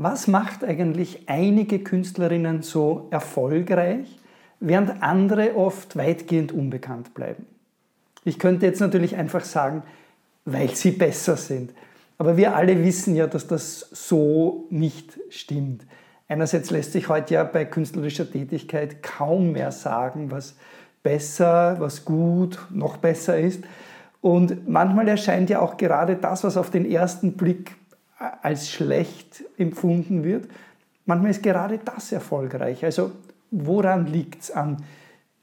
[0.00, 4.06] Was macht eigentlich einige Künstlerinnen so erfolgreich,
[4.60, 7.46] während andere oft weitgehend unbekannt bleiben?
[8.22, 9.82] Ich könnte jetzt natürlich einfach sagen,
[10.44, 11.74] weil sie besser sind.
[12.16, 15.84] Aber wir alle wissen ja, dass das so nicht stimmt.
[16.28, 20.54] Einerseits lässt sich heute ja bei künstlerischer Tätigkeit kaum mehr sagen, was
[21.02, 23.64] besser, was gut, noch besser ist.
[24.20, 27.74] Und manchmal erscheint ja auch gerade das, was auf den ersten Blick
[28.18, 30.48] als schlecht empfunden wird,
[31.06, 32.84] manchmal ist gerade das erfolgreich.
[32.84, 33.12] Also
[33.50, 34.84] woran liegt es an?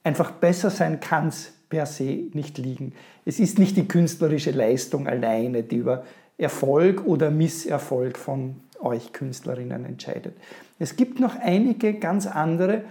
[0.04, 2.94] Einfach besser sein kann es per se nicht liegen.
[3.26, 6.04] Es ist nicht die künstlerische Leistung alleine, die über
[6.38, 10.36] Erfolg oder Misserfolg von euch Künstlerinnen entscheidet.
[10.78, 12.84] Es gibt noch einige ganz andere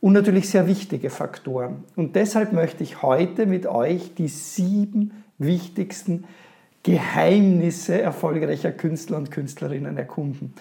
[0.00, 1.84] und natürlich sehr wichtige Faktoren.
[1.96, 6.24] Und deshalb möchte ich heute mit euch die sieben wichtigsten
[6.82, 10.54] Geheimnisse erfolgreicher Künstler und Künstlerinnen erkunden.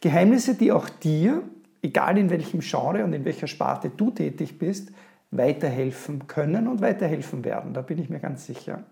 [0.00, 1.42] Geheimnisse, die auch dir,
[1.82, 4.92] egal in welchem Genre und in welcher Sparte du tätig bist,
[5.30, 7.74] weiterhelfen können und weiterhelfen werden.
[7.74, 8.84] Da bin ich mir ganz sicher.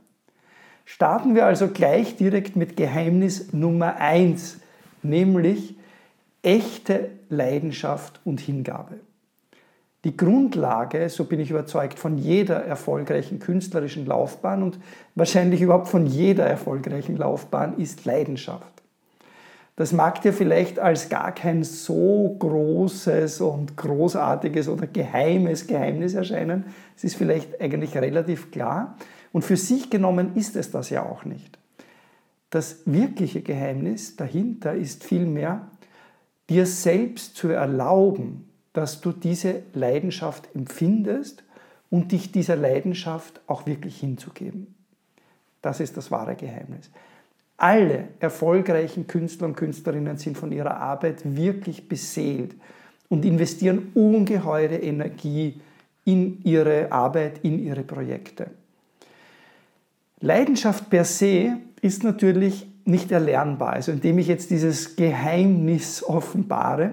[0.84, 4.60] Starten wir also gleich direkt mit Geheimnis Nummer 1,
[5.02, 5.76] nämlich
[6.42, 8.96] echte Leidenschaft und Hingabe.
[10.04, 14.78] Die Grundlage, so bin ich überzeugt, von jeder erfolgreichen künstlerischen Laufbahn und
[15.14, 18.82] wahrscheinlich überhaupt von jeder erfolgreichen Laufbahn ist Leidenschaft.
[19.76, 26.66] Das mag dir vielleicht als gar kein so großes und großartiges oder geheimes Geheimnis erscheinen.
[26.96, 28.96] Es ist vielleicht eigentlich relativ klar.
[29.32, 31.58] Und für sich genommen ist es das ja auch nicht.
[32.50, 35.62] Das wirkliche Geheimnis dahinter ist vielmehr,
[36.48, 41.42] dir selbst zu erlauben, dass du diese Leidenschaft empfindest
[41.90, 44.74] und dich dieser Leidenschaft auch wirklich hinzugeben.
[45.62, 46.90] Das ist das wahre Geheimnis.
[47.56, 52.54] Alle erfolgreichen Künstler und Künstlerinnen sind von ihrer Arbeit wirklich beseelt
[53.08, 55.60] und investieren ungeheure Energie
[56.04, 58.48] in ihre Arbeit, in ihre Projekte.
[60.20, 63.74] Leidenschaft per se ist natürlich nicht erlernbar.
[63.74, 66.90] Also indem ich jetzt dieses Geheimnis offenbare,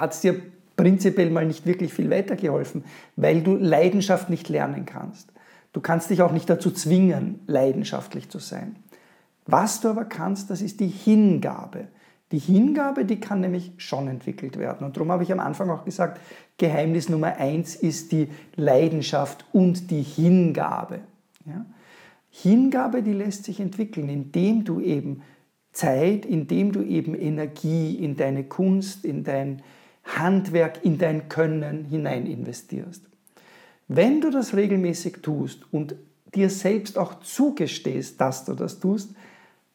[0.00, 0.40] hat es dir
[0.76, 2.84] prinzipiell mal nicht wirklich viel weitergeholfen,
[3.16, 5.32] weil du Leidenschaft nicht lernen kannst.
[5.72, 8.76] Du kannst dich auch nicht dazu zwingen, leidenschaftlich zu sein.
[9.46, 11.88] Was du aber kannst, das ist die Hingabe.
[12.32, 14.86] Die Hingabe, die kann nämlich schon entwickelt werden.
[14.86, 16.20] Und darum habe ich am Anfang auch gesagt,
[16.58, 21.00] Geheimnis Nummer eins ist die Leidenschaft und die Hingabe.
[21.46, 21.66] Ja?
[22.30, 25.22] Hingabe, die lässt sich entwickeln, indem du eben
[25.72, 29.62] Zeit, indem du eben Energie in deine Kunst, in dein
[30.04, 33.04] Handwerk, in dein Können hinein investierst.
[33.88, 35.94] Wenn du das regelmäßig tust und
[36.34, 39.14] dir selbst auch zugestehst, dass du das tust,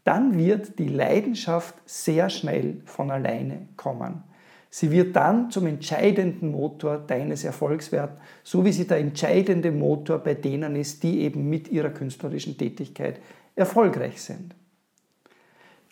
[0.04, 4.24] dann wird die Leidenschaft sehr schnell von alleine kommen.
[4.72, 10.20] Sie wird dann zum entscheidenden Motor deines Erfolgs werden, so wie sie der entscheidende Motor
[10.20, 13.20] bei denen ist, die eben mit ihrer künstlerischen Tätigkeit
[13.56, 14.54] erfolgreich sind.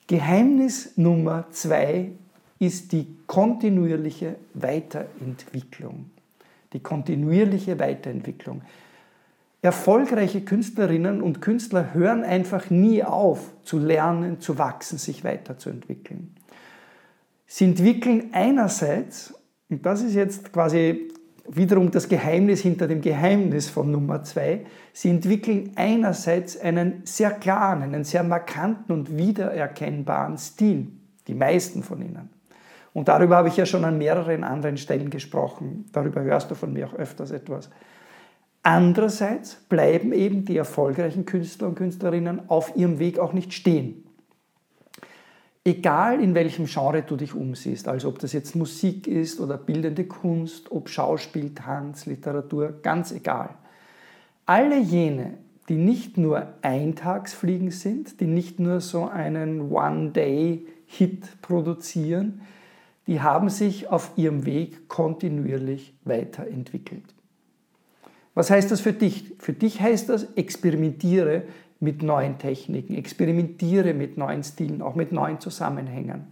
[0.06, 2.12] Geheimnis Nummer zwei
[2.60, 6.12] ist die kontinuierliche Weiterentwicklung.
[6.74, 8.62] Die kontinuierliche Weiterentwicklung.
[9.62, 16.36] Erfolgreiche Künstlerinnen und Künstler hören einfach nie auf zu lernen, zu wachsen, sich weiterzuentwickeln.
[17.48, 19.34] Sie entwickeln einerseits,
[19.70, 21.10] und das ist jetzt quasi
[21.48, 27.82] wiederum das Geheimnis hinter dem Geheimnis von Nummer zwei, sie entwickeln einerseits einen sehr klaren,
[27.82, 30.88] einen sehr markanten und wiedererkennbaren Stil,
[31.28, 32.37] die meisten von ihnen.
[32.98, 36.74] Und darüber habe ich ja schon an mehreren anderen Stellen gesprochen, darüber hörst du von
[36.74, 37.70] mir auch öfters etwas.
[38.64, 44.04] Andererseits bleiben eben die erfolgreichen Künstler und Künstlerinnen auf ihrem Weg auch nicht stehen.
[45.64, 50.06] Egal in welchem Genre du dich umsiehst, also ob das jetzt Musik ist oder bildende
[50.06, 53.50] Kunst, ob Schauspiel, Tanz, Literatur, ganz egal.
[54.48, 55.36] Alle jene,
[55.70, 62.42] die nicht nur Eintagsfliegen sind, die nicht nur so einen One-Day-Hit produzieren,
[63.08, 67.16] die haben sich auf ihrem Weg kontinuierlich weiterentwickelt.
[68.34, 69.34] Was heißt das für dich?
[69.40, 71.44] Für dich heißt das, experimentiere
[71.80, 76.28] mit neuen Techniken, experimentiere mit neuen Stilen, auch mit neuen Zusammenhängen.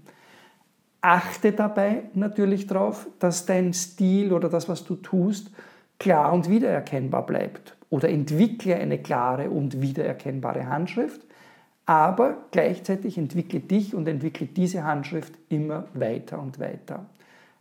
[1.02, 5.52] Achte dabei natürlich darauf, dass dein Stil oder das, was du tust,
[6.00, 7.78] klar und wiedererkennbar bleibt.
[7.90, 11.22] Oder entwickle eine klare und wiedererkennbare Handschrift,
[11.86, 17.06] aber gleichzeitig entwickle dich und entwickle diese Handschrift immer weiter und weiter.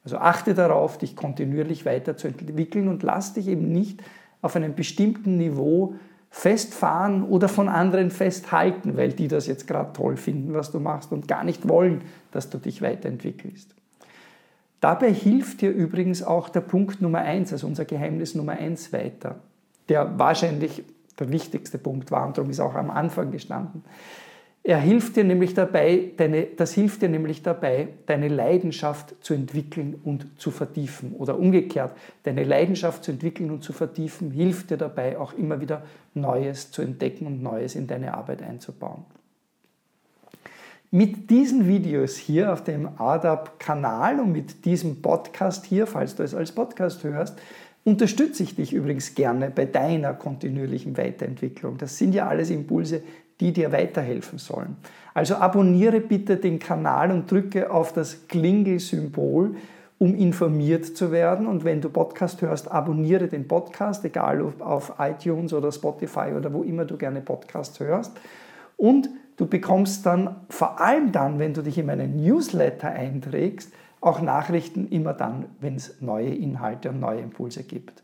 [0.04, 4.02] Also achte darauf, dich kontinuierlich weiterzuentwickeln und lass dich eben nicht
[4.42, 5.94] auf einem bestimmten Niveau
[6.30, 11.12] festfahren oder von anderen festhalten, weil die das jetzt gerade toll finden, was du machst
[11.12, 13.74] und gar nicht wollen, dass du dich weiterentwickelst.
[14.80, 19.36] Dabei hilft dir übrigens auch der Punkt Nummer eins, also unser Geheimnis Nummer eins weiter,
[19.88, 20.82] der wahrscheinlich
[21.18, 23.84] der wichtigste Punkt war und darum ist auch am Anfang gestanden.
[24.66, 30.00] Er hilft dir nämlich dabei, deine, das hilft dir nämlich dabei, deine Leidenschaft zu entwickeln
[30.02, 31.12] und zu vertiefen.
[31.12, 35.82] Oder umgekehrt, deine Leidenschaft zu entwickeln und zu vertiefen, hilft dir dabei, auch immer wieder
[36.14, 39.04] Neues zu entdecken und Neues in deine Arbeit einzubauen.
[40.90, 46.34] Mit diesen Videos hier auf dem ADAP-Kanal und mit diesem Podcast hier, falls du es
[46.34, 47.38] als Podcast hörst,
[47.84, 51.76] unterstütze ich dich übrigens gerne bei deiner kontinuierlichen Weiterentwicklung.
[51.78, 53.02] Das sind ja alles Impulse,
[53.40, 54.76] die dir weiterhelfen sollen.
[55.12, 59.56] Also abonniere bitte den Kanal und drücke auf das Klingelsymbol,
[59.98, 61.46] um informiert zu werden.
[61.46, 66.52] Und wenn du Podcast hörst, abonniere den Podcast, egal ob auf iTunes oder Spotify oder
[66.52, 68.12] wo immer du gerne Podcast hörst.
[68.76, 73.72] Und du bekommst dann vor allem dann, wenn du dich in meinen Newsletter einträgst,
[74.04, 78.02] auch Nachrichten immer dann, wenn es neue Inhalte und neue Impulse gibt.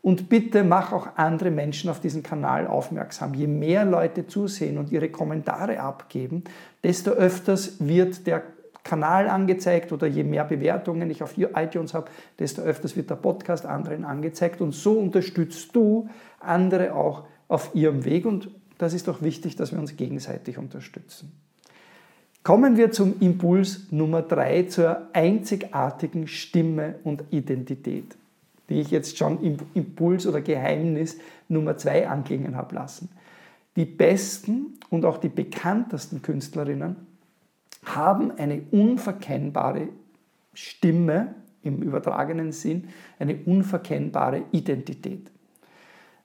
[0.00, 3.34] Und bitte mach auch andere Menschen auf diesen Kanal aufmerksam.
[3.34, 6.44] Je mehr Leute zusehen und ihre Kommentare abgeben,
[6.82, 8.44] desto öfters wird der
[8.82, 13.66] Kanal angezeigt oder je mehr Bewertungen ich auf iTunes habe, desto öfters wird der Podcast
[13.66, 16.08] anderen angezeigt und so unterstützt du
[16.38, 18.48] andere auch auf ihrem Weg und
[18.78, 21.32] das ist doch wichtig, dass wir uns gegenseitig unterstützen.
[22.46, 28.16] Kommen wir zum Impuls Nummer drei, zur einzigartigen Stimme und Identität
[28.68, 33.08] die ich jetzt schon im Impuls oder Geheimnis Nummer zwei anklingen habe lassen.
[33.76, 36.96] Die besten und auch die bekanntesten Künstlerinnen
[37.84, 39.88] haben eine unverkennbare
[40.54, 42.88] Stimme im übertragenen Sinn,
[43.18, 45.30] eine unverkennbare Identität.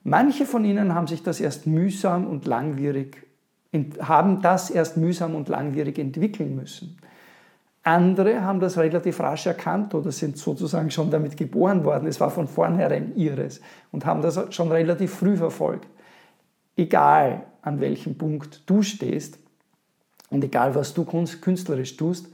[0.02, 3.24] Manche von ihnen haben sich das erst mühsam und langwierig
[4.00, 6.98] haben das erst mühsam und langwierig entwickeln müssen.
[7.84, 12.06] Andere haben das relativ rasch erkannt oder sind sozusagen schon damit geboren worden.
[12.06, 13.60] Es war von vornherein ihres
[13.90, 15.88] und haben das schon relativ früh verfolgt.
[16.76, 19.38] Egal an welchem Punkt du stehst
[20.30, 22.28] und egal was du künstlerisch tust,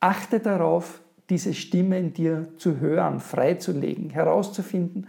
[0.00, 5.06] achte darauf, diese Stimme in dir zu hören, freizulegen, herauszufinden,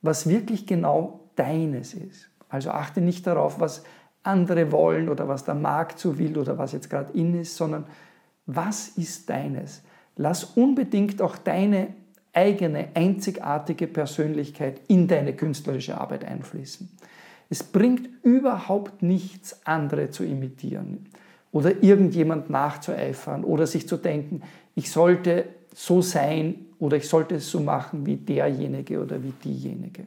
[0.00, 2.30] was wirklich genau deines ist.
[2.48, 3.82] Also achte nicht darauf, was
[4.28, 7.84] andere wollen oder was der Markt so will oder was jetzt gerade in ist, sondern
[8.46, 9.82] was ist deines?
[10.16, 11.88] Lass unbedingt auch deine
[12.32, 16.88] eigene, einzigartige Persönlichkeit in deine künstlerische Arbeit einfließen.
[17.50, 21.06] Es bringt überhaupt nichts, andere zu imitieren
[21.50, 24.42] oder irgendjemand nachzueifern oder sich zu denken,
[24.74, 30.06] ich sollte so sein oder ich sollte es so machen wie derjenige oder wie diejenige.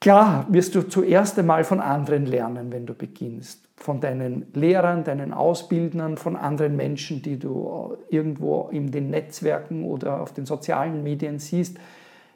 [0.00, 3.68] Klar wirst du zuerst einmal von anderen lernen, wenn du beginnst.
[3.76, 10.20] Von deinen Lehrern, deinen Ausbildnern, von anderen Menschen, die du irgendwo in den Netzwerken oder
[10.20, 11.78] auf den sozialen Medien siehst.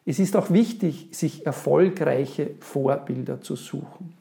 [0.05, 4.15] Es ist auch wichtig, sich erfolgreiche Vorbilder zu suchen.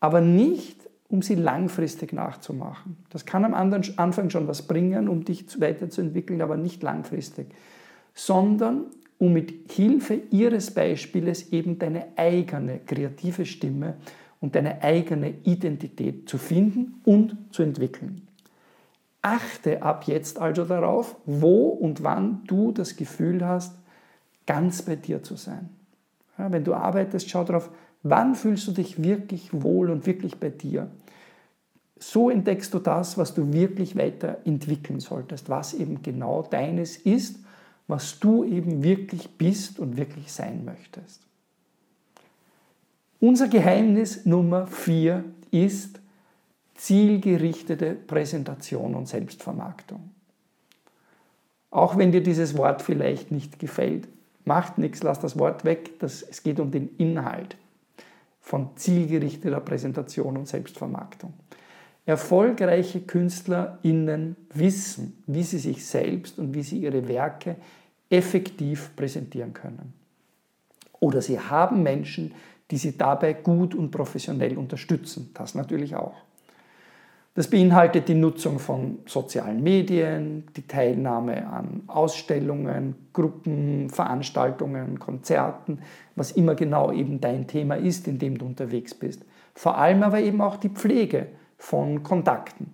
[0.00, 2.96] Aber nicht, um sie langfristig nachzumachen.
[3.10, 7.46] Das kann am Anfang schon was bringen, um dich weiterzuentwickeln, aber nicht langfristig.
[8.14, 8.86] Sondern
[9.18, 13.94] um mit Hilfe ihres Beispieles eben deine eigene kreative Stimme
[14.40, 18.26] und deine eigene Identität zu finden und zu entwickeln.
[19.22, 23.74] Achte ab jetzt also darauf, wo und wann du das Gefühl hast,
[24.46, 25.70] ganz bei dir zu sein.
[26.36, 27.70] Ja, wenn du arbeitest, schau darauf,
[28.02, 30.90] wann fühlst du dich wirklich wohl und wirklich bei dir.
[31.98, 37.38] So entdeckst du das, was du wirklich weiterentwickeln solltest, was eben genau deines ist
[37.86, 41.20] was du eben wirklich bist und wirklich sein möchtest.
[43.20, 46.00] Unser Geheimnis Nummer vier ist
[46.74, 50.10] zielgerichtete Präsentation und Selbstvermarktung.
[51.70, 54.08] Auch wenn dir dieses Wort vielleicht nicht gefällt,
[54.44, 55.98] macht nichts, lass das Wort weg.
[56.00, 57.56] Das, es geht um den Inhalt
[58.40, 61.32] von zielgerichteter Präsentation und Selbstvermarktung.
[62.06, 67.56] Erfolgreiche KünstlerInnen wissen, wie sie sich selbst und wie sie ihre Werke
[68.10, 69.94] effektiv präsentieren können.
[71.00, 72.34] Oder sie haben Menschen,
[72.70, 75.30] die sie dabei gut und professionell unterstützen.
[75.34, 76.14] Das natürlich auch.
[77.34, 85.80] Das beinhaltet die Nutzung von sozialen Medien, die Teilnahme an Ausstellungen, Gruppen, Veranstaltungen, Konzerten,
[86.14, 89.24] was immer genau eben dein Thema ist, in dem du unterwegs bist.
[89.52, 91.26] Vor allem aber eben auch die Pflege
[91.64, 92.66] von Kontakten.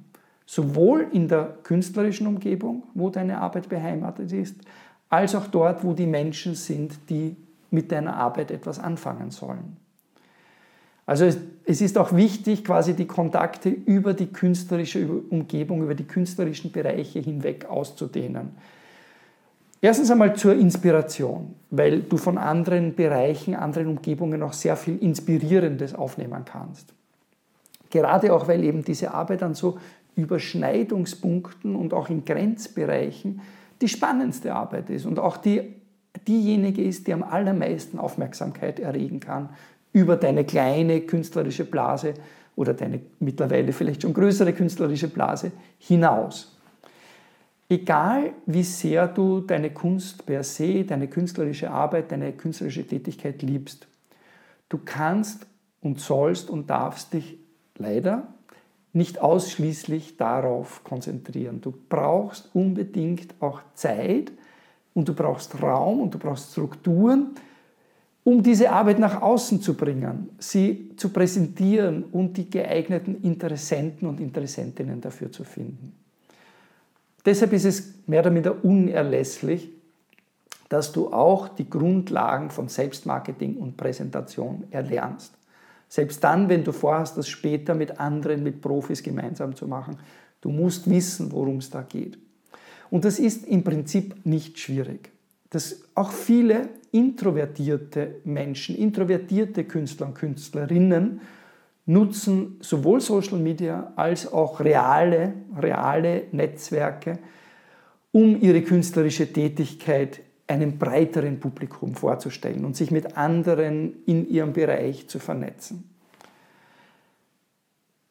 [0.46, 4.56] Sowohl in der künstlerischen Umgebung, wo deine Arbeit beheimatet ist,
[5.08, 7.36] als auch dort, wo die Menschen sind, die
[7.70, 9.76] mit deiner Arbeit etwas anfangen sollen.
[11.06, 11.24] Also
[11.64, 17.20] es, ist auch wichtig, quasi die Kontakte über die künstlerische Umgebung, über die künstlerischen Bereiche
[17.20, 18.50] hinweg auszudehnen.
[19.80, 25.94] Erstens einmal zur Inspiration, weil du von anderen Bereichen, anderen Umgebungen auch sehr viel Inspirierendes
[25.94, 26.92] aufnehmen kannst.
[27.90, 29.78] Gerade auch, weil eben diese Arbeit an so
[30.16, 33.40] Überschneidungspunkten und auch in Grenzbereichen
[33.80, 35.74] die spannendste Arbeit ist und auch die,
[36.26, 39.50] diejenige ist, die am allermeisten Aufmerksamkeit erregen kann
[39.92, 42.14] über deine kleine künstlerische Blase
[42.56, 46.56] oder deine mittlerweile vielleicht schon größere künstlerische Blase hinaus.
[47.68, 53.86] Egal wie sehr du deine Kunst per se, deine künstlerische Arbeit, deine künstlerische Tätigkeit liebst,
[54.68, 55.46] du kannst
[55.80, 57.38] und sollst und darfst dich
[57.80, 58.28] leider
[58.92, 61.60] nicht ausschließlich darauf konzentrieren.
[61.60, 64.32] Du brauchst unbedingt auch Zeit
[64.94, 67.30] und du brauchst Raum und du brauchst Strukturen,
[68.24, 74.20] um diese Arbeit nach außen zu bringen, sie zu präsentieren und die geeigneten Interessenten und
[74.20, 75.94] Interessentinnen dafür zu finden.
[77.24, 79.70] Deshalb ist es mehr oder minder unerlässlich,
[80.68, 85.34] dass du auch die Grundlagen von Selbstmarketing und Präsentation erlernst.
[85.90, 89.98] Selbst dann, wenn du vorhast, das später mit anderen, mit Profis gemeinsam zu machen.
[90.40, 92.16] Du musst wissen, worum es da geht.
[92.90, 95.10] Und das ist im Prinzip nicht schwierig.
[95.50, 101.20] Dass auch viele introvertierte Menschen, introvertierte Künstler und Künstlerinnen
[101.86, 107.18] nutzen sowohl Social Media als auch reale, reale Netzwerke,
[108.12, 110.20] um ihre künstlerische Tätigkeit
[110.50, 115.88] einem breiteren Publikum vorzustellen und sich mit anderen in ihrem Bereich zu vernetzen.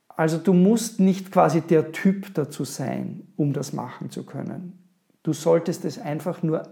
[0.07, 4.77] Also du musst nicht quasi der Typ dazu sein, um das machen zu können.
[5.23, 6.63] Du solltest es einfach nur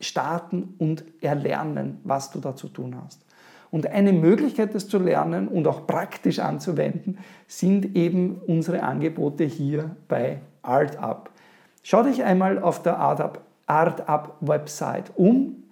[0.00, 3.24] starten und erlernen, was du da zu tun hast.
[3.70, 9.96] Und eine Möglichkeit, das zu lernen und auch praktisch anzuwenden, sind eben unsere Angebote hier
[10.08, 11.30] bei ArtUp.
[11.82, 15.62] Schau dich einmal auf der ArtUp, ArtUp Website um,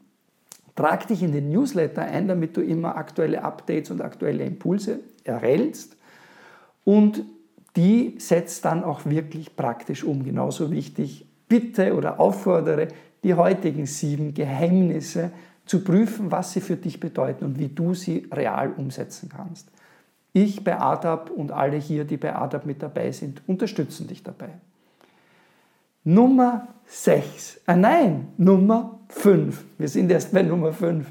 [0.75, 5.97] trag dich in den Newsletter ein, damit du immer aktuelle Updates und aktuelle Impulse erhältst
[6.85, 7.25] und
[7.77, 10.25] die setzt dann auch wirklich praktisch um.
[10.25, 12.89] Genauso wichtig, bitte oder auffordere,
[13.23, 15.31] die heutigen sieben Geheimnisse
[15.67, 19.69] zu prüfen, was sie für dich bedeuten und wie du sie real umsetzen kannst.
[20.33, 24.51] Ich bei ADAP und alle hier, die bei ADAP mit dabei sind, unterstützen dich dabei.
[26.09, 29.65] Nummer 6, äh nein, Nummer 5.
[29.77, 31.05] Wir sind erst bei Nummer 5.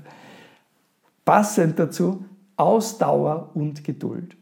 [1.25, 2.24] Passend dazu
[2.56, 4.38] Ausdauer und Geduld.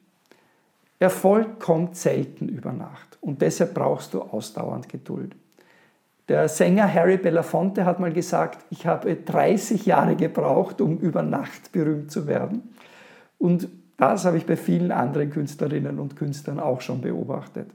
[0.99, 5.35] Erfolg kommt selten über Nacht und deshalb brauchst du ausdauernd Geduld.
[6.27, 11.71] Der Sänger Harry Belafonte hat mal gesagt, ich habe 30 Jahre gebraucht, um über Nacht
[11.71, 12.75] berühmt zu werden.
[13.39, 17.71] Und das habe ich bei vielen anderen Künstlerinnen und Künstlern auch schon beobachtet.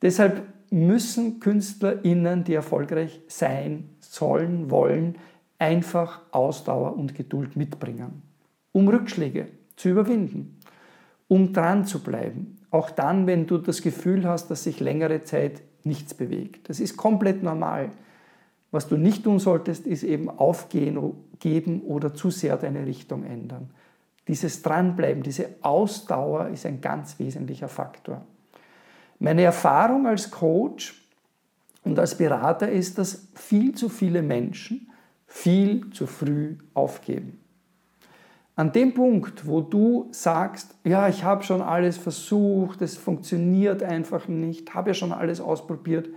[0.00, 5.16] Deshalb müssen KünstlerInnen, die erfolgreich sein sollen, wollen,
[5.58, 8.22] einfach Ausdauer und Geduld mitbringen,
[8.72, 10.58] um Rückschläge zu überwinden,
[11.26, 12.58] um dran zu bleiben.
[12.70, 16.68] Auch dann, wenn du das Gefühl hast, dass sich längere Zeit nichts bewegt.
[16.68, 17.90] Das ist komplett normal.
[18.70, 20.98] Was du nicht tun solltest, ist eben aufgehen,
[21.38, 23.70] geben oder zu sehr deine Richtung ändern.
[24.28, 28.26] Dieses Dranbleiben, diese Ausdauer ist ein ganz wesentlicher Faktor.
[29.18, 31.02] Meine Erfahrung als Coach
[31.84, 34.90] und als Berater ist, dass viel zu viele Menschen
[35.28, 37.38] viel zu früh aufgeben.
[38.56, 44.26] An dem Punkt, wo du sagst, ja, ich habe schon alles versucht, es funktioniert einfach
[44.26, 46.08] nicht, habe ja schon alles ausprobiert,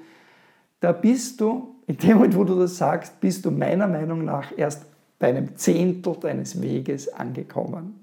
[0.79, 4.57] da bist du, in dem Moment, wo du das sagst, bist du meiner Meinung nach
[4.57, 4.87] erst
[5.19, 8.01] bei einem Zehntel deines Weges angekommen.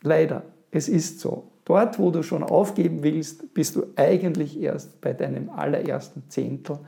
[0.00, 1.51] Leider, es ist so.
[1.64, 6.78] Dort, wo du schon aufgeben willst, bist du eigentlich erst bei deinem allerersten Zehntel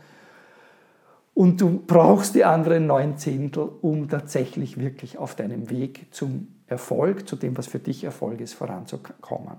[1.35, 7.29] und du brauchst die anderen neun Zehntel, um tatsächlich wirklich auf deinem Weg zum Erfolg,
[7.29, 9.57] zu dem, was für dich Erfolg ist, voranzukommen.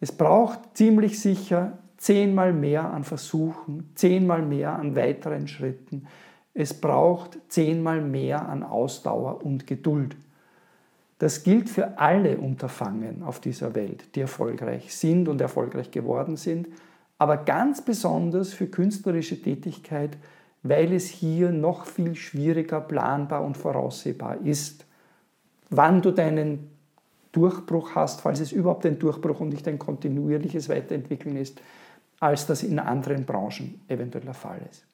[0.00, 6.06] Es braucht ziemlich sicher zehnmal mehr an Versuchen, zehnmal mehr an weiteren Schritten.
[6.52, 10.16] Es braucht zehnmal mehr an Ausdauer und Geduld.
[11.18, 16.68] Das gilt für alle Unterfangen auf dieser Welt, die erfolgreich sind und erfolgreich geworden sind,
[17.18, 20.18] aber ganz besonders für künstlerische Tätigkeit,
[20.62, 24.84] weil es hier noch viel schwieriger planbar und voraussehbar ist.
[25.70, 26.70] Wann du deinen
[27.32, 31.60] Durchbruch hast, falls es überhaupt ein Durchbruch und nicht ein kontinuierliches Weiterentwickeln ist,
[32.20, 34.84] als das in anderen Branchen eventuell der Fall ist.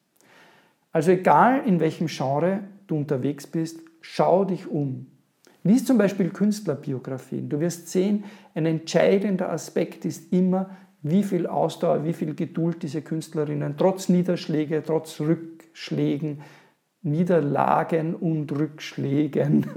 [0.91, 5.10] Also egal in welchem Genre du unterwegs bist, schau dich um.
[5.63, 7.49] Lies zum Beispiel Künstlerbiografien.
[7.49, 8.23] Du wirst sehen,
[8.55, 10.71] ein entscheidender Aspekt ist immer,
[11.03, 16.41] wie viel Ausdauer, wie viel Geduld diese Künstlerinnen trotz Niederschläge, trotz Rückschlägen,
[17.03, 19.67] Niederlagen und Rückschlägen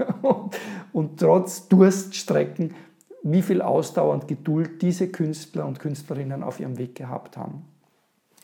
[0.93, 2.75] und trotz Durststrecken,
[3.23, 7.65] wie viel Ausdauer und Geduld diese Künstler und Künstlerinnen auf ihrem Weg gehabt haben.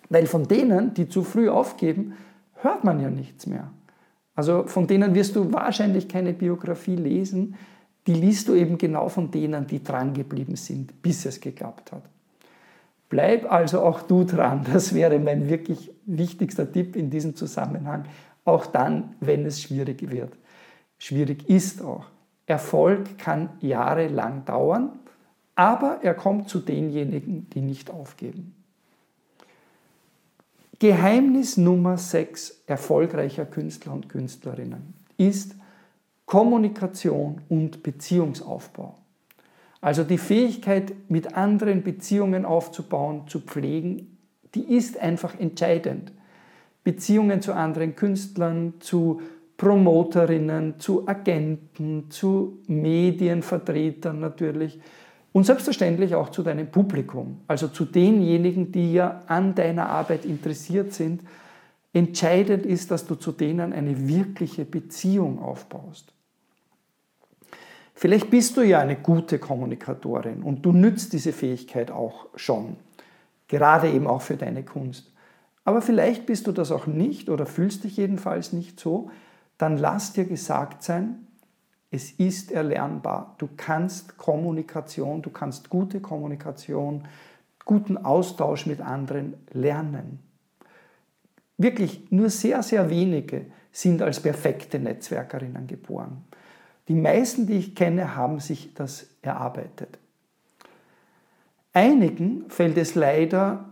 [0.09, 2.13] Weil von denen, die zu früh aufgeben,
[2.55, 3.71] hört man ja nichts mehr.
[4.35, 7.55] Also von denen wirst du wahrscheinlich keine Biografie lesen,
[8.07, 12.03] die liest du eben genau von denen, die dran geblieben sind, bis es geklappt hat.
[13.09, 18.05] Bleib also auch du dran, das wäre mein wirklich wichtigster Tipp in diesem Zusammenhang,
[18.45, 20.33] auch dann, wenn es schwierig wird.
[20.97, 22.05] Schwierig ist auch.
[22.45, 24.99] Erfolg kann jahrelang dauern,
[25.55, 28.55] aber er kommt zu denjenigen, die nicht aufgeben.
[30.81, 35.53] Geheimnis Nummer 6 erfolgreicher Künstler und Künstlerinnen ist
[36.25, 38.97] Kommunikation und Beziehungsaufbau.
[39.79, 44.17] Also die Fähigkeit, mit anderen Beziehungen aufzubauen, zu pflegen,
[44.55, 46.13] die ist einfach entscheidend.
[46.83, 49.21] Beziehungen zu anderen Künstlern, zu
[49.57, 54.79] Promoterinnen, zu Agenten, zu Medienvertretern natürlich
[55.33, 60.93] und selbstverständlich auch zu deinem Publikum, also zu denjenigen, die ja an deiner Arbeit interessiert
[60.93, 61.21] sind.
[61.93, 66.13] Entscheidend ist, dass du zu denen eine wirkliche Beziehung aufbaust.
[67.93, 72.75] Vielleicht bist du ja eine gute Kommunikatorin und du nützt diese Fähigkeit auch schon,
[73.47, 75.11] gerade eben auch für deine Kunst.
[75.63, 79.11] Aber vielleicht bist du das auch nicht oder fühlst dich jedenfalls nicht so,
[79.57, 81.27] dann lass dir gesagt sein,
[81.91, 83.35] es ist erlernbar.
[83.37, 87.07] Du kannst Kommunikation, du kannst gute Kommunikation,
[87.65, 90.19] guten Austausch mit anderen lernen.
[91.57, 96.23] Wirklich nur sehr, sehr wenige sind als perfekte Netzwerkerinnen geboren.
[96.87, 99.99] Die meisten, die ich kenne, haben sich das erarbeitet.
[101.73, 103.69] Einigen fällt es leider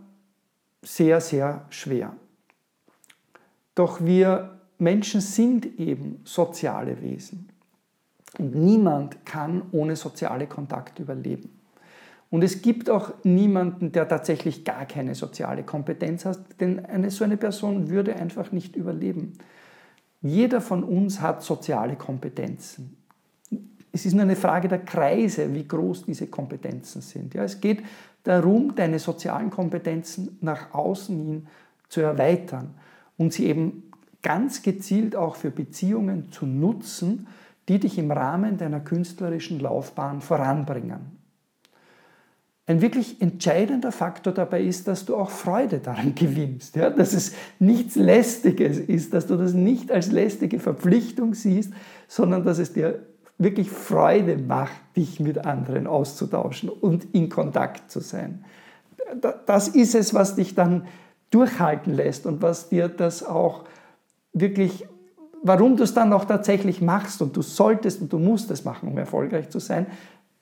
[0.82, 2.14] sehr, sehr schwer.
[3.74, 7.49] Doch wir Menschen sind eben soziale Wesen.
[8.38, 11.50] Und niemand kann ohne soziale Kontakte überleben.
[12.30, 17.24] Und es gibt auch niemanden, der tatsächlich gar keine soziale Kompetenz hat, denn eine, so
[17.24, 19.32] eine Person würde einfach nicht überleben.
[20.22, 22.96] Jeder von uns hat soziale Kompetenzen.
[23.92, 27.34] Es ist nur eine Frage der Kreise, wie groß diese Kompetenzen sind.
[27.34, 27.82] Ja, es geht
[28.22, 31.46] darum, deine sozialen Kompetenzen nach außen hin
[31.88, 32.74] zu erweitern
[33.16, 33.90] und sie eben
[34.22, 37.26] ganz gezielt auch für Beziehungen zu nutzen,
[37.70, 41.20] die dich im Rahmen deiner künstlerischen Laufbahn voranbringen.
[42.66, 46.90] Ein wirklich entscheidender Faktor dabei ist, dass du auch Freude daran gewinnst, ja?
[46.90, 51.72] dass es nichts Lästiges ist, dass du das nicht als lästige Verpflichtung siehst,
[52.08, 53.06] sondern dass es dir
[53.38, 58.44] wirklich Freude macht, dich mit anderen auszutauschen und in Kontakt zu sein.
[59.46, 60.88] Das ist es, was dich dann
[61.30, 63.62] durchhalten lässt und was dir das auch
[64.32, 64.88] wirklich
[65.42, 68.88] warum du es dann auch tatsächlich machst und du solltest und du musst es machen,
[68.88, 69.86] um erfolgreich zu sein,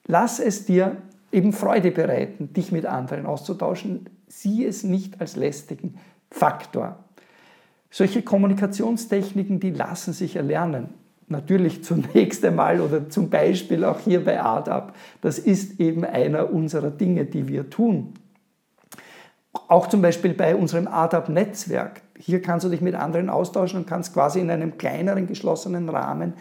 [0.07, 0.97] lass es dir
[1.33, 4.09] eben Freude bereiten, dich mit anderen auszutauschen.
[4.29, 5.99] Sieh es nicht als lästigen
[6.31, 7.05] Faktor.
[7.91, 10.89] Solche Kommunikationstechniken, die lassen sich erlernen.
[11.29, 14.95] Natürlich zunächst einmal oder zum Beispiel auch hier bei ADAP.
[15.21, 18.15] Das ist eben einer unserer Dinge, die wir tun.
[19.69, 22.03] Auch zum Beispiel bei unserem ADAP-Netzwerk.
[22.19, 26.35] Hier kannst du dich mit anderen austauschen und kannst quasi in einem kleineren, geschlossenen Rahmen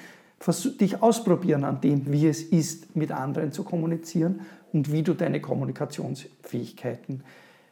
[0.80, 5.42] dich ausprobieren an dem, wie es ist, mit anderen zu kommunizieren und wie du deine
[5.42, 7.24] Kommunikationsfähigkeiten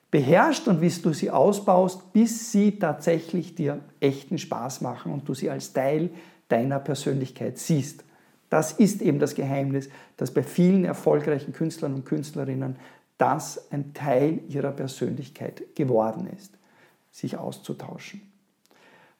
[0.10, 5.34] beherrschst und wie du sie ausbaust, bis sie tatsächlich dir echten Spaß machen und du
[5.34, 6.10] sie als Teil
[6.47, 8.03] deiner Persönlichkeit siehst.
[8.49, 12.77] Das ist eben das Geheimnis, dass bei vielen erfolgreichen Künstlern und Künstlerinnen
[13.17, 16.56] das ein Teil ihrer Persönlichkeit geworden ist
[17.15, 18.21] sich auszutauschen.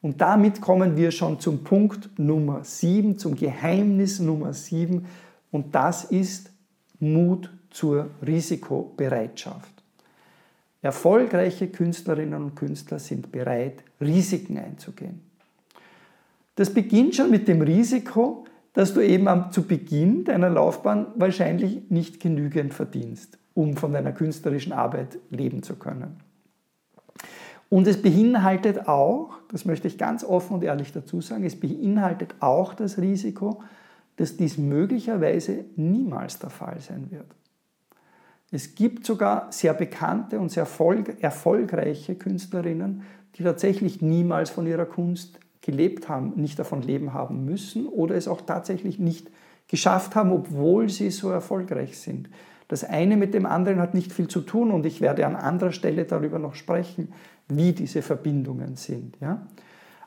[0.02, 5.06] Und damit kommen wir schon zum Punkt Nummer 7, zum Geheimnis Nummer 7
[5.52, 6.52] und das ist
[7.00, 9.72] Mut zur Risikobereitschaft.
[10.82, 15.22] Erfolgreiche Künstlerinnen und Künstler sind bereit, Risiken einzugehen.
[16.56, 22.20] Das beginnt schon mit dem Risiko, dass du eben zu Beginn deiner Laufbahn wahrscheinlich nicht
[22.20, 26.18] genügend verdienst, um von deiner künstlerischen Arbeit leben zu können.
[27.70, 32.36] Und es beinhaltet auch, das möchte ich ganz offen und ehrlich dazu sagen, es beinhaltet
[32.40, 33.64] auch das Risiko,
[34.18, 37.26] dass dies möglicherweise niemals der Fall sein wird.
[38.52, 40.68] Es gibt sogar sehr bekannte und sehr
[41.20, 43.02] erfolgreiche Künstlerinnen,
[43.36, 48.28] die tatsächlich niemals von ihrer Kunst gelebt haben, nicht davon leben haben müssen oder es
[48.28, 49.32] auch tatsächlich nicht
[49.68, 52.30] geschafft haben, obwohl sie so erfolgreich sind.
[52.68, 55.72] Das eine mit dem anderen hat nicht viel zu tun und ich werde an anderer
[55.72, 57.14] Stelle darüber noch sprechen,
[57.48, 59.18] wie diese Verbindungen sind.
[59.22, 59.46] Ja?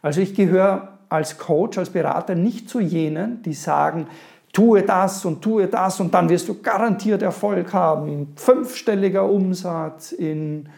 [0.03, 4.07] Also ich gehöre als Coach, als Berater nicht zu jenen, die sagen,
[4.53, 8.33] tue das und tue das und dann wirst du garantiert Erfolg haben.
[8.37, 10.69] Fünfstelliger Umsatz in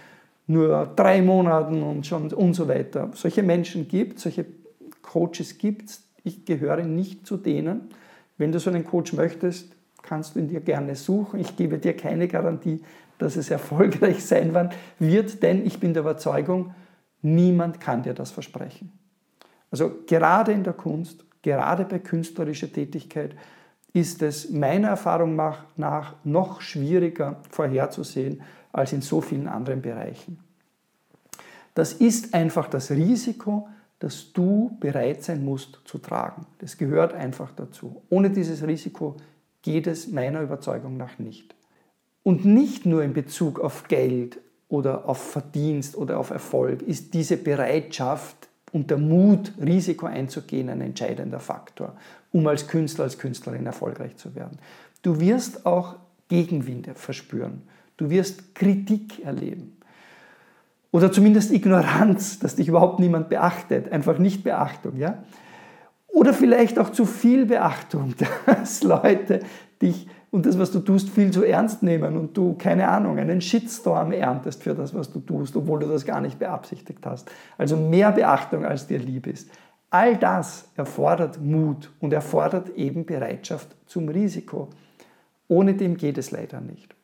[0.46, 3.10] nur drei Monaten und, schon und so weiter.
[3.14, 4.44] Solche Menschen gibt es, solche
[5.00, 6.04] Coaches gibt es.
[6.24, 7.88] Ich gehöre nicht zu denen.
[8.36, 11.40] Wenn du so einen Coach möchtest, kannst du ihn dir gerne suchen.
[11.40, 12.82] Ich gebe dir keine Garantie,
[13.18, 16.74] dass es erfolgreich sein wird, denn ich bin der Überzeugung,
[17.22, 18.92] niemand kann dir das versprechen.
[19.70, 23.36] Also gerade in der Kunst, gerade bei künstlerischer Tätigkeit
[23.92, 30.38] ist es meiner Erfahrung nach noch schwieriger vorherzusehen als in so vielen anderen Bereichen.
[31.74, 36.46] Das ist einfach das Risiko, das du bereit sein musst zu tragen.
[36.58, 38.02] Das gehört einfach dazu.
[38.08, 39.16] Ohne dieses Risiko
[39.62, 41.54] geht es meiner Überzeugung nach nicht.
[42.22, 47.36] Und nicht nur in Bezug auf Geld oder auf Verdienst oder auf Erfolg ist diese
[47.36, 51.96] Bereitschaft und der Mut, Risiko einzugehen, ein entscheidender Faktor,
[52.32, 54.58] um als Künstler, als Künstlerin erfolgreich zu werden.
[55.02, 55.96] Du wirst auch
[56.28, 57.62] Gegenwinde verspüren.
[57.96, 59.76] Du wirst Kritik erleben.
[60.92, 63.92] Oder zumindest Ignoranz, dass dich überhaupt niemand beachtet.
[63.92, 64.96] Einfach nicht Beachtung.
[64.96, 65.22] Ja?
[66.12, 68.14] Oder vielleicht auch zu viel Beachtung,
[68.46, 69.40] dass Leute
[69.80, 73.40] dich und das, was du tust, viel zu ernst nehmen und du, keine Ahnung, einen
[73.40, 77.30] Shitstorm erntest für das, was du tust, obwohl du das gar nicht beabsichtigt hast.
[77.58, 79.50] Also mehr Beachtung, als dir lieb ist.
[79.90, 84.68] All das erfordert Mut und erfordert eben Bereitschaft zum Risiko.
[85.48, 86.94] Ohne dem geht es leider nicht.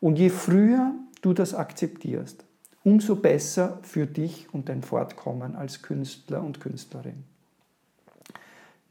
[0.00, 2.44] Und je früher du das akzeptierst,
[2.82, 7.22] umso besser für dich und dein Fortkommen als Künstler und Künstlerin.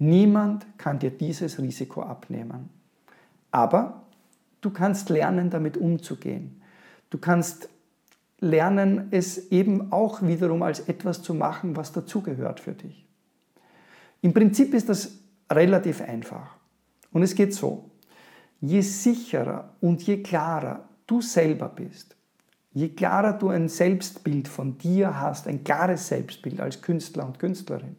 [0.02, 2.70] Niemand kann dir dieses Risiko abnehmen.
[3.52, 4.02] Aber
[4.62, 6.60] du kannst lernen, damit umzugehen.
[7.12, 7.70] Du kannst
[8.40, 13.08] lernen, es eben auch wiederum als etwas zu machen, was dazugehört für dich.
[14.22, 15.20] Im Prinzip ist das
[15.52, 16.56] relativ einfach.
[17.12, 17.92] Und es geht so.
[18.60, 22.16] Je sicherer und je klarer du selber bist,
[22.74, 27.98] je klarer du ein Selbstbild von dir hast, ein klares Selbstbild als Künstler und Künstlerin,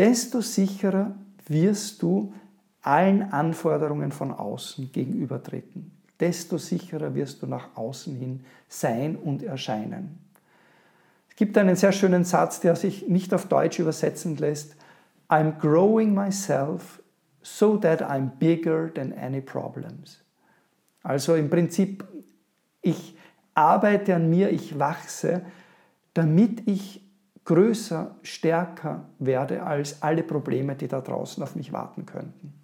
[0.00, 1.14] desto sicherer
[1.46, 2.32] wirst du
[2.80, 5.92] allen Anforderungen von außen gegenübertreten.
[6.18, 10.18] Desto sicherer wirst du nach außen hin sein und erscheinen.
[11.28, 14.74] Es gibt einen sehr schönen Satz, der sich nicht auf Deutsch übersetzen lässt.
[15.28, 17.02] I'm growing myself
[17.42, 20.22] so that I'm bigger than any problems.
[21.02, 22.04] Also im Prinzip,
[22.80, 23.18] ich
[23.52, 25.42] arbeite an mir, ich wachse,
[26.14, 27.02] damit ich
[27.50, 32.54] größer, stärker werde als alle Probleme, die da draußen auf mich warten könnten.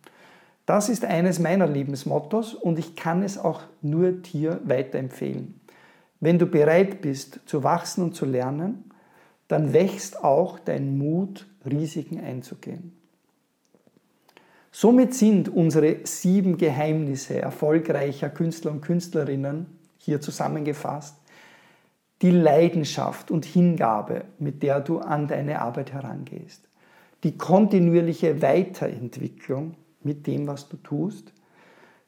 [0.64, 5.60] Das ist eines meiner Lebensmottos und ich kann es auch nur dir weiterempfehlen.
[6.20, 8.84] Wenn du bereit bist zu wachsen und zu lernen,
[9.48, 12.96] dann wächst auch dein Mut, Risiken einzugehen.
[14.70, 19.66] Somit sind unsere sieben Geheimnisse erfolgreicher Künstler und Künstlerinnen
[19.98, 21.16] hier zusammengefasst
[22.22, 26.68] die Leidenschaft und Hingabe, mit der du an deine Arbeit herangehst,
[27.24, 31.32] die kontinuierliche Weiterentwicklung mit dem, was du tust,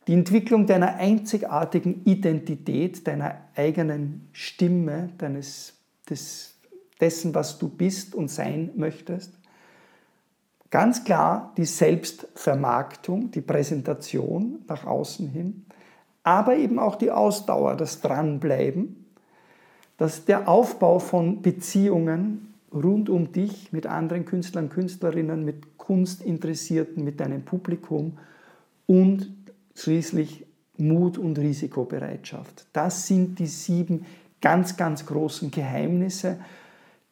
[0.06, 5.74] die Entwicklung deiner einzigartigen Identität, deiner eigenen Stimme, deines,
[6.08, 6.56] des,
[6.98, 9.34] dessen, was du bist und sein möchtest.
[10.70, 15.66] Ganz klar die Selbstvermarktung, die Präsentation nach außen hin,
[16.22, 18.97] aber eben auch die Ausdauer, das Dranbleiben,
[19.98, 27.20] dass der Aufbau von Beziehungen rund um dich mit anderen Künstlern, Künstlerinnen, mit Kunstinteressierten, mit
[27.20, 28.18] deinem Publikum
[28.86, 29.30] und
[29.74, 30.46] schließlich
[30.78, 32.66] Mut und Risikobereitschaft.
[32.72, 34.06] Das sind die sieben
[34.40, 36.38] ganz, ganz großen Geheimnisse,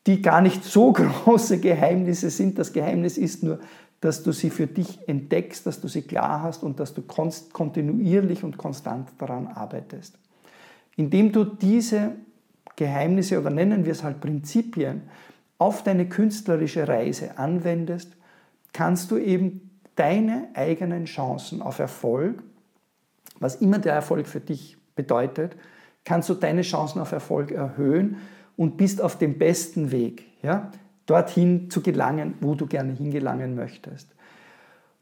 [0.06, 0.92] die gar nicht so
[1.24, 2.58] große Geheimnisse sind.
[2.58, 3.58] Das Geheimnis ist nur,
[4.00, 8.44] dass du sie für dich entdeckst, dass du sie klar hast und dass du kontinuierlich
[8.44, 10.16] und konstant daran arbeitest.
[10.96, 12.12] Indem du diese
[12.76, 15.02] Geheimnisse oder nennen wir es halt Prinzipien
[15.58, 18.12] auf deine künstlerische Reise anwendest,
[18.72, 22.42] kannst du eben deine eigenen Chancen auf Erfolg,
[23.40, 25.56] was immer der Erfolg für dich bedeutet,
[26.04, 28.18] kannst du deine Chancen auf Erfolg erhöhen
[28.56, 30.70] und bist auf dem besten Weg, ja,
[31.06, 34.14] dorthin zu gelangen, wo du gerne hingelangen möchtest.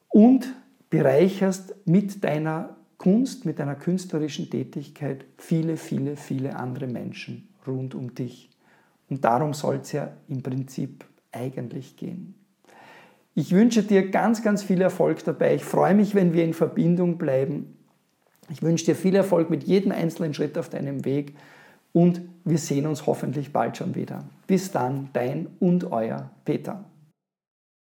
[0.09, 0.53] Und
[0.91, 8.15] bereicherst mit deiner Kunst, mit deiner künstlerischen Tätigkeit viele, viele, viele andere Menschen rund um
[8.15, 8.51] dich.
[9.09, 12.35] Und darum soll es ja im Prinzip eigentlich gehen.
[13.35, 15.57] Ich wünsche dir ganz, ganz viel Erfolg dabei.
[15.57, 17.77] Ich freue mich, wenn wir in Verbindung bleiben.
[18.49, 21.35] Ich wünsche dir viel Erfolg mit jedem einzelnen Schritt auf deinem Weg
[21.93, 24.25] und wir sehen uns hoffentlich bald schon wieder.
[24.47, 26.85] Bis dann, dein und euer Peter.